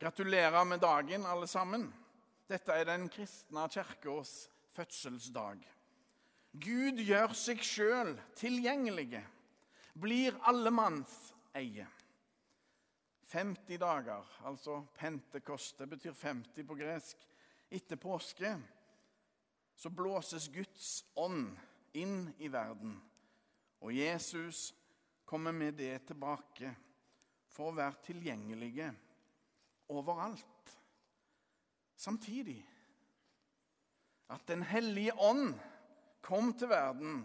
[0.00, 1.82] Gratulerer med dagen, alle sammen.
[2.48, 5.58] Dette er den kristne kirkas fødselsdag.
[6.56, 9.20] Gud gjør seg sjøl tilgjengelige,
[9.92, 11.12] blir allemanns
[11.52, 11.84] eie.
[13.28, 17.28] 50 dager, altså pentekoste, betyr 50 på gresk.
[17.68, 18.54] Etter påske
[19.76, 21.52] så blåses Guds ånd
[21.92, 22.96] inn i verden,
[23.84, 24.70] og Jesus
[25.28, 26.72] kommer med det tilbake
[27.52, 28.88] for å være tilgjengelige
[29.90, 30.76] overalt.
[31.96, 32.60] Samtidig
[34.30, 35.58] at Den hellige ånd
[36.22, 37.24] kom til verden,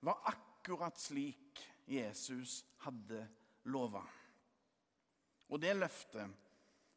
[0.00, 3.28] var akkurat slik Jesus hadde
[3.64, 4.02] lova.
[5.48, 6.32] Og det løftet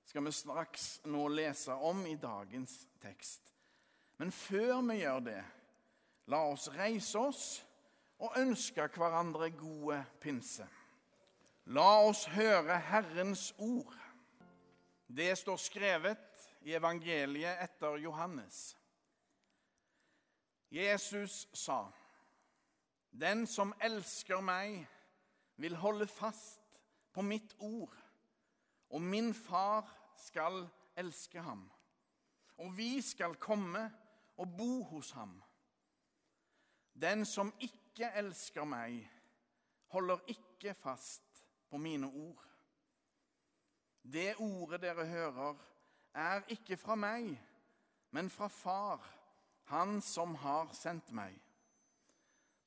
[0.05, 3.51] skal vi straks nå lese om i dagens tekst.
[4.17, 5.43] Men før vi gjør det,
[6.31, 7.45] la oss reise oss
[8.23, 10.67] og ønske hverandre gode pinse.
[11.65, 13.97] La oss høre Herrens ord.
[15.15, 18.77] Det står skrevet i evangeliet etter Johannes.
[20.69, 21.91] Jesus sa,
[23.11, 24.87] 'Den som elsker meg,
[25.55, 26.81] vil holde fast
[27.13, 27.95] på mitt ord.'
[28.89, 31.71] 'Og min far skal elske ham.'
[32.57, 33.93] 'Og vi skal komme
[34.37, 35.43] og bo hos ham.'
[36.93, 39.11] 'Den som ikke elsker meg,
[39.87, 42.54] holder ikke fast på mine ord.'
[44.05, 45.55] Det ordet dere hører,
[46.15, 47.31] er ikke fra meg,
[48.13, 49.01] men fra Far
[49.65, 51.33] han som har sendt meg.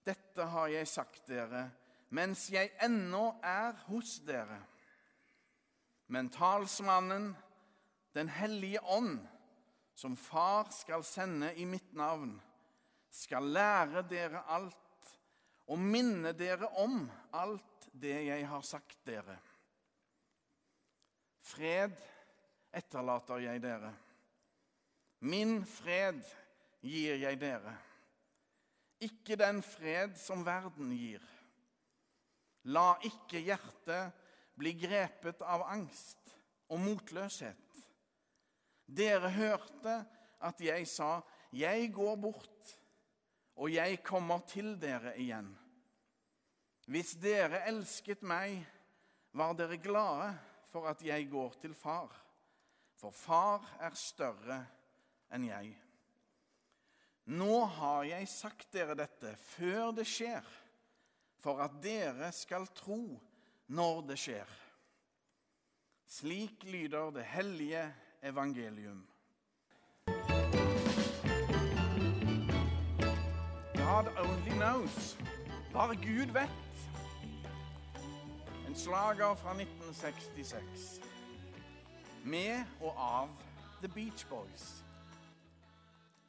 [0.06, 1.69] Dette har jeg sagt dere
[2.09, 4.62] mens jeg ennå er hos dere.
[6.09, 7.36] Men talsmannen,
[8.16, 9.19] Den hellige ånd,
[9.94, 12.33] som Far skal sende i mitt navn,
[13.11, 15.12] skal lære dere alt
[15.69, 17.05] og minne dere om
[17.36, 19.36] alt det jeg har sagt dere.
[21.48, 21.96] Fred
[22.77, 23.92] etterlater jeg dere.
[25.24, 26.20] Min fred
[26.84, 27.74] gir jeg dere.
[29.02, 31.22] Ikke den fred som verden gir.
[32.69, 34.26] La ikke hjertet
[34.59, 36.34] bli grepet av angst
[36.69, 37.80] og motløshet.
[38.88, 39.94] Dere hørte
[40.41, 41.20] at jeg sa,
[41.53, 42.78] 'Jeg går bort,
[43.56, 45.56] og jeg kommer til dere igjen.'
[46.86, 48.66] Hvis dere elsket meg,
[49.32, 52.12] var dere glade for at jeg går til far,
[52.98, 54.62] for far er større
[55.32, 55.74] enn jeg.
[57.28, 60.44] Nå har jeg sagt dere dette før det skjer,
[61.38, 63.02] for at dere skal tro
[63.68, 64.56] når det skjer.
[66.08, 67.84] Slik lyder det hellige
[68.24, 69.04] evangelium.
[73.74, 75.16] God only knows.
[75.72, 76.67] Bare Gud vet.
[78.78, 81.00] Slager fra 1966.
[82.22, 83.33] Med og av
[83.81, 84.84] The Beach Boys.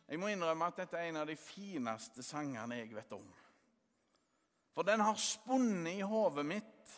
[0.09, 3.27] Jeg må innrømme at dette er en av de fineste sangene jeg vet om.
[4.73, 6.97] For den har spunnet i hodet mitt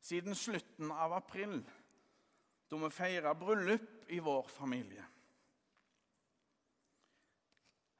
[0.00, 1.60] siden slutten av april,
[2.72, 5.04] da vi feira bryllup i vår familie.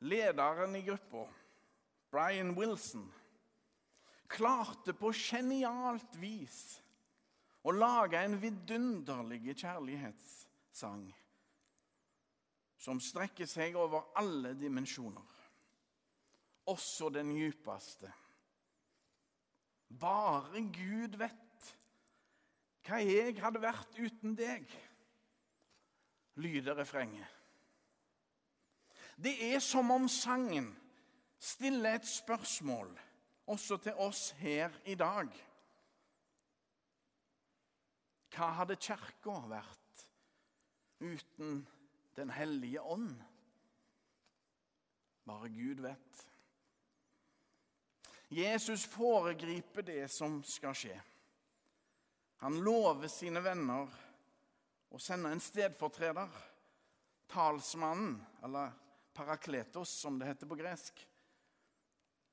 [0.01, 1.29] Lederen i gruppa,
[2.09, 3.05] Brian Wilson,
[4.31, 6.61] klarte på genialt vis
[7.67, 11.09] å lage en vidunderlig kjærlighetssang
[12.81, 15.27] som strekker seg over alle dimensjoner,
[16.73, 18.09] også den djupeste.
[20.01, 21.37] Bare Gud vet
[22.87, 24.65] hva jeg hadde vært uten deg,
[26.41, 27.29] lyder refrenget.
[29.21, 30.71] Det er som om sangen
[31.37, 32.95] stiller et spørsmål
[33.51, 35.31] også til oss her i dag.
[38.31, 40.07] Hva hadde Kirka vært
[41.03, 41.67] uten?
[42.19, 43.15] Den hellige ånd.
[45.25, 46.25] Bare Gud vet.
[48.31, 50.97] Jesus foregriper det som skal skje.
[52.43, 53.91] Han lover sine venner
[54.91, 56.31] å sende en stedfortreder,
[57.31, 58.75] talsmannen, eller
[59.15, 61.03] parakletos, som det heter på gresk.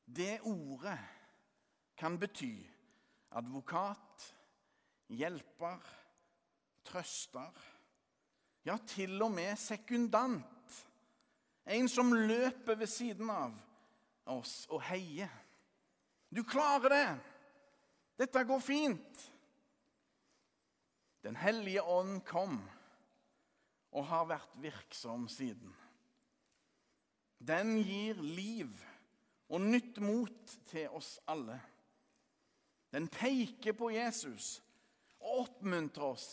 [0.07, 0.99] Det ordet
[1.99, 2.55] kan bety
[3.35, 4.23] advokat,
[5.11, 5.83] hjelper,
[6.87, 7.63] trøster
[8.67, 10.75] ja, til og med sekundant.
[11.67, 13.55] En som løper ved siden av
[14.31, 15.31] oss og heier.
[16.31, 17.09] Du klarer det!
[18.17, 19.23] Dette går fint.
[21.23, 22.57] Den hellige ånd kom
[23.91, 25.73] og har vært virksom siden.
[27.37, 28.71] Den gir liv
[29.49, 31.59] og nytt mot til oss alle.
[32.91, 34.57] Den peker på Jesus
[35.19, 36.27] og oppmuntrer oss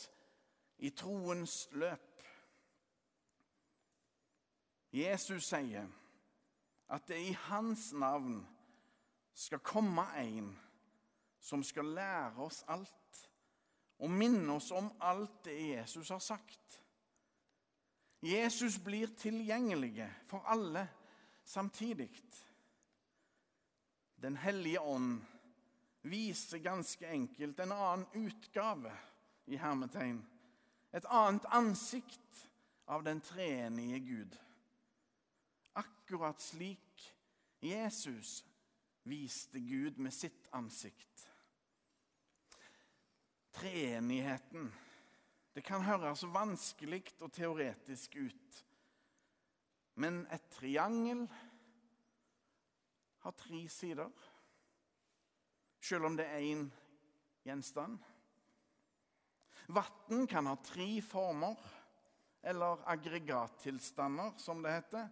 [0.78, 2.10] i troens løp.
[4.94, 5.86] Jesus sier
[6.94, 8.38] at det i hans navn
[9.34, 10.52] skal komme en
[11.42, 13.24] som skal lære oss alt
[13.98, 16.80] og minne oss om alt det Jesus har sagt.
[18.24, 20.86] Jesus blir tilgjengelig for alle
[21.44, 22.08] samtidig.
[24.24, 25.24] Den hellige ånd
[26.02, 28.92] viser ganske enkelt en annen utgave
[29.44, 30.22] i hermetegn.
[30.96, 32.38] Et annet ansikt
[32.88, 34.38] av den treenige Gud.
[35.76, 37.04] Akkurat slik
[37.60, 38.44] Jesus
[39.02, 41.28] viste Gud med sitt ansikt.
[43.52, 44.72] Treenigheten.
[45.52, 48.64] Det kan høres vanskelig og teoretisk ut.
[50.00, 51.28] Men et triangel
[53.24, 54.10] har tre sider,
[55.80, 56.66] selv om det er én
[57.44, 57.98] gjenstand.
[59.72, 61.56] Vann kan ha tre former,
[62.44, 65.08] eller aggregattilstander, som det heter.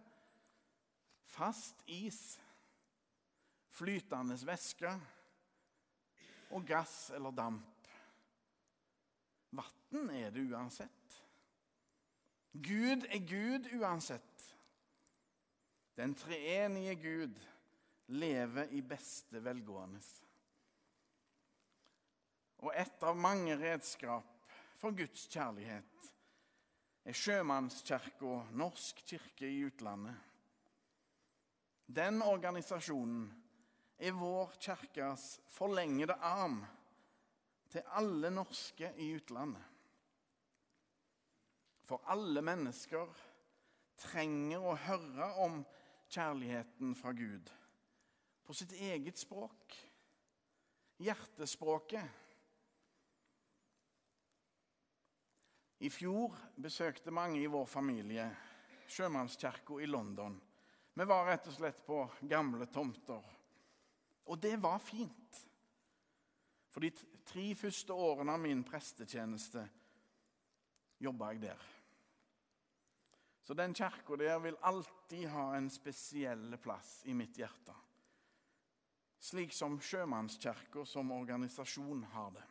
[1.25, 2.37] Fast is,
[3.73, 4.91] flytende væske
[6.53, 7.89] og gass eller damp.
[9.57, 11.17] Vann er det uansett.
[12.53, 14.45] Gud er Gud uansett.
[15.97, 17.41] Den treenige Gud
[18.13, 20.01] lever i beste velgående.
[22.63, 24.29] Og et av mange redskap
[24.79, 26.09] for Guds kjærlighet
[27.03, 30.15] er Sjømannskirka, Norsk kirke i utlandet.
[31.93, 33.25] Den organisasjonen
[33.99, 36.61] er vår kirkes forlengede arm
[37.73, 39.63] til alle norske i utlandet.
[41.83, 43.11] For alle mennesker
[43.99, 45.59] trenger å høre om
[46.13, 47.51] kjærligheten fra Gud
[48.43, 49.77] på sitt eget språk,
[51.03, 52.05] hjertespråket.
[55.83, 58.27] I fjor besøkte mange i vår familie
[58.87, 60.35] sjømannskirka i London.
[60.93, 63.23] Vi var rett og slett på gamle tomter.
[64.29, 65.39] Og det var fint.
[66.71, 66.91] For de
[67.27, 69.65] tre første årene av min prestetjeneste
[71.03, 71.69] jobba jeg der.
[73.43, 77.75] Så den kirka der vil alltid ha en spesiell plass i mitt hjerte
[79.23, 82.43] slik som Sjømannskirka som organisasjon har det.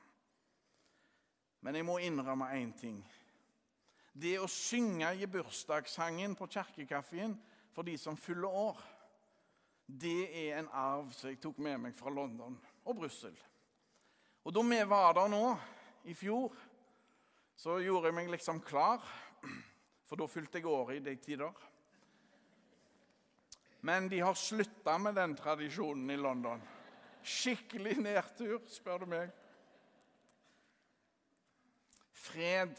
[1.61, 3.03] Men jeg må innrømme én ting.
[4.13, 7.37] Det å synge i bursdagssangen på kirkekaffen
[7.73, 8.81] for de som fyller år,
[9.87, 13.37] det er en arv som jeg tok med meg fra London og Brussel.
[14.43, 15.45] Og da vi var der nå
[16.09, 16.57] i fjor,
[17.57, 19.05] så gjorde jeg meg liksom klar,
[20.09, 21.53] for da fylte jeg året i de tider.
[23.85, 26.61] Men de har slutta med den tradisjonen i London.
[27.23, 29.33] Skikkelig nedtur, spør du meg.
[32.15, 32.77] Fred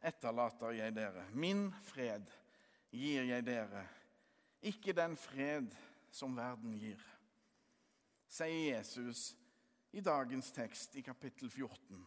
[0.00, 1.26] etterlater jeg dere.
[1.36, 2.32] Min fred
[2.96, 3.84] gir jeg dere.
[4.72, 5.68] Ikke den fred
[6.12, 7.00] som verden gir,
[8.28, 9.32] sier Jesus
[9.92, 12.00] i dagens tekst i kapittel 14.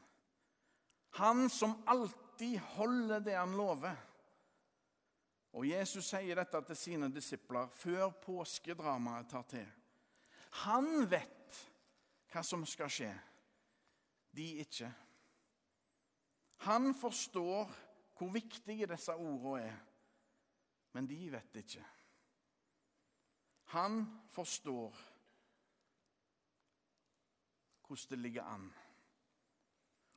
[1.22, 3.98] Han som alltid holder det han lover
[5.56, 9.68] og Jesus sier dette til sine disipler før påskedramaet tar til.
[10.66, 11.60] Han vet
[12.32, 13.12] hva som skal skje,
[14.36, 14.90] de ikke.
[16.68, 17.72] Han forstår
[18.16, 19.78] hvor viktige disse ordene er,
[20.96, 21.84] men de vet ikke.
[23.76, 24.04] Han
[24.36, 25.00] forstår
[27.86, 28.68] hvordan det ligger an.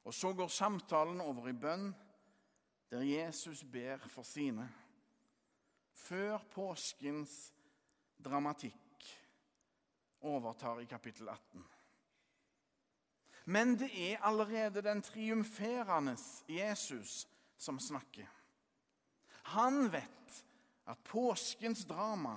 [0.04, 1.90] Og så går samtalen over i bønn,
[2.90, 4.66] der Jesus ber for sine
[5.99, 7.52] før påskens
[8.25, 9.07] dramatikk
[10.21, 11.64] overtar i kapittel 18.
[13.49, 16.17] Men det er allerede den triumferende
[16.49, 18.26] Jesus som snakker.
[19.49, 20.45] Han vet
[20.87, 22.37] at påskens drama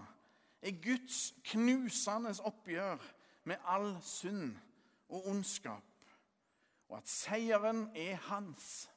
[0.61, 3.01] er Guds knusende oppgjør
[3.43, 4.55] med all synd
[5.09, 5.83] og ondskap,
[6.87, 8.89] og at seieren er hans.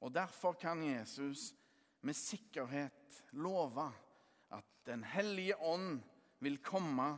[0.00, 1.54] Og Derfor kan Jesus
[2.04, 3.88] med sikkerhet love
[4.52, 6.02] at Den hellige ånd
[6.44, 7.14] vil komme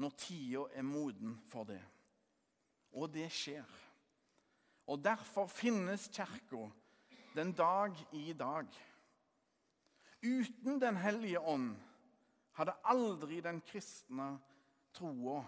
[0.00, 1.82] når tida er moden for det.
[2.96, 3.68] Og det skjer.
[4.88, 6.70] Og derfor finnes Kirka
[7.36, 8.66] den dag i dag.
[10.22, 11.76] Uten Den hellige ånd
[12.56, 14.32] hadde aldri den kristne
[14.92, 15.44] troa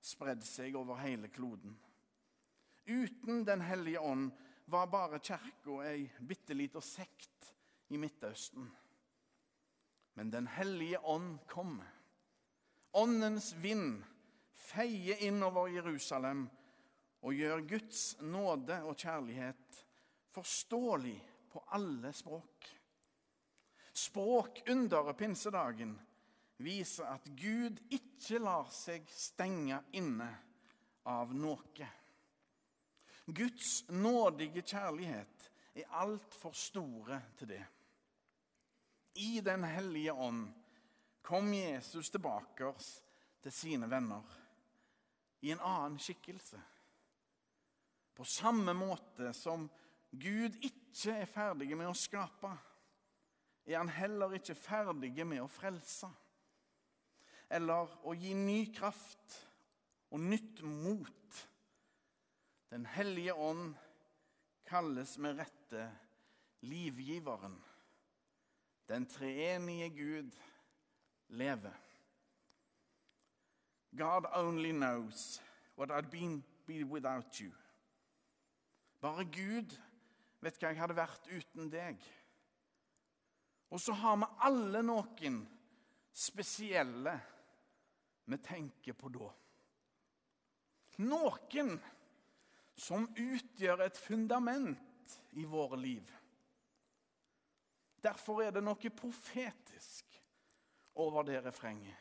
[0.00, 1.74] spredd seg over hele kloden.
[2.88, 4.30] Uten Den hellige ånd
[4.68, 7.54] var bare kirka ei bitte lita sekt
[7.88, 8.68] i Midtøsten.
[10.14, 11.82] Men Den hellige ånd kom.
[12.92, 14.02] Åndens vind
[14.52, 16.48] feier innover Jerusalem
[17.22, 19.84] og gjør Guds nåde og kjærlighet
[20.34, 21.16] forståelig
[21.50, 22.68] på alle språk.
[23.92, 25.96] Språkunderet pinsedagen
[26.62, 30.28] viser at Gud ikke lar seg stenge inne
[31.08, 31.88] av noe.
[33.28, 37.64] Guds nådige kjærlighet er altfor store til det.
[39.18, 40.46] I Den hellige ånd
[41.26, 42.70] kom Jesus tilbake
[43.42, 44.22] til sine venner
[45.42, 46.60] i en annen skikkelse.
[48.14, 49.68] På samme måte som
[50.10, 52.50] Gud ikke er ferdig med å skape,
[53.68, 56.08] er han heller ikke ferdig med å frelse.
[57.50, 59.36] Eller å gi ny kraft
[60.14, 61.42] og nytt mot.
[62.72, 63.74] Den hellige ånd
[64.68, 65.88] kalles med rette
[66.68, 67.56] livgiveren.
[68.88, 70.30] Den treenige Gud
[71.28, 71.74] lever.
[73.96, 75.40] God only knows
[75.76, 77.52] what I'd been be without you.
[79.00, 79.76] Bare Gud
[80.40, 82.00] vet hva jeg hadde vært uten deg.
[83.70, 85.42] Og så har vi alle noen
[86.12, 87.14] spesielle
[88.28, 89.28] vi tenker på da.
[91.04, 91.76] Noen
[92.78, 96.17] som utgjør et fundament i våre liv.
[98.02, 100.20] Derfor er det noe profetisk
[100.98, 101.96] over det refrenget.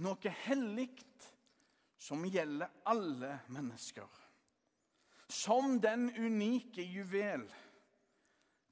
[0.00, 0.88] Noe hellig
[2.00, 4.08] som gjelder alle mennesker.
[5.30, 7.44] Som den unike juvel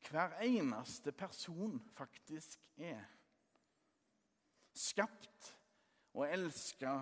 [0.08, 3.04] hver eneste person faktisk er.
[4.72, 5.52] Skapt
[6.14, 6.94] og elska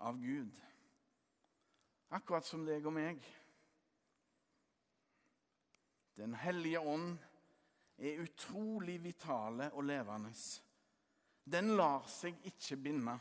[0.00, 0.56] av Gud.
[2.10, 3.20] Akkurat som deg og meg.
[6.16, 7.18] Den hellige ånd
[8.00, 10.32] er utrolig vitale og levende.
[11.44, 13.16] Den lar seg ikke binde.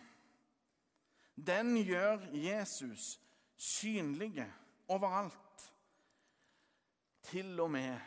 [1.35, 3.19] Den gjør Jesus
[3.55, 4.47] synlige
[4.87, 5.65] overalt.
[7.29, 7.99] Til og med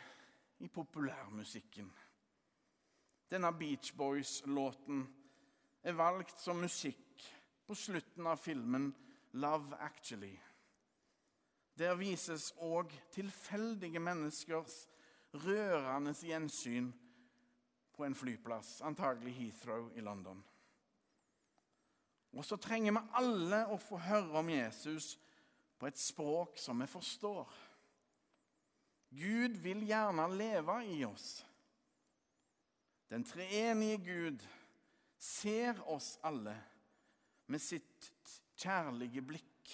[0.59, 1.91] i populærmusikken.
[3.31, 5.05] Denne Beach Boys-låten
[5.83, 7.23] er valgt som musikk
[7.65, 8.95] på slutten av filmen
[9.33, 10.39] 'Love Actually'.
[11.77, 14.87] Der vises òg tilfeldige menneskers
[15.33, 16.91] rørende gjensyn
[17.93, 20.43] på en flyplass, antagelig Heathrow i London.
[22.33, 25.13] Og så trenger vi alle å få høre om Jesus
[25.77, 27.49] på et språk som vi forstår.
[29.13, 31.43] Gud vil gjerne leve i oss.
[33.13, 34.45] Den treenige Gud
[35.21, 36.55] ser oss alle
[37.45, 38.09] med sitt
[38.57, 39.73] kjærlige blikk.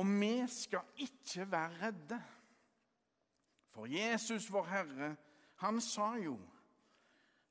[0.00, 2.20] Og vi skal ikke være redde.
[3.72, 5.16] For Jesus, vår Herre,
[5.62, 6.36] han sa jo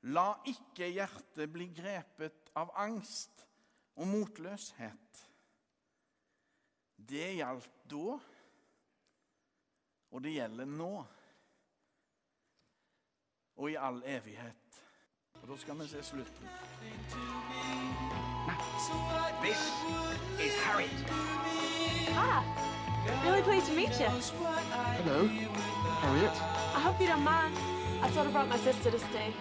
[0.02, 3.44] La ikke hjertet bli grepet av angst
[3.94, 5.20] og motløshet.
[6.98, 8.16] Det gjaldt da,
[10.10, 10.90] og det gjelder nå.
[13.62, 14.82] Og i all evighet.
[15.42, 16.50] Og da skal vi se slutten.
[19.42, 19.62] This
[20.42, 21.06] is Harriet.
[22.18, 22.81] Ah,
[23.24, 24.06] really pleased to meet you.
[24.06, 26.32] Hello, Harriet.
[26.74, 27.56] I hope you don't mind.
[28.02, 29.32] I sort of brought my sister to stay.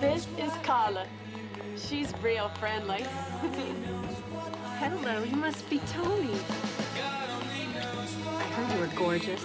[0.00, 1.06] This is Carla.
[1.76, 3.02] She's real friendly.
[4.78, 6.38] Hello, you must be Tony.
[8.26, 9.44] I heard you were gorgeous.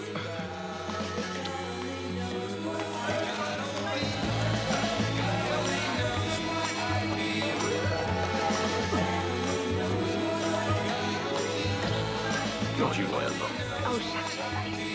[12.97, 13.07] You.
[13.11, 14.94] Oh, shut.